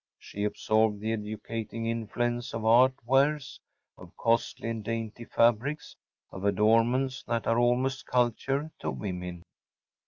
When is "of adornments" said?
6.31-7.21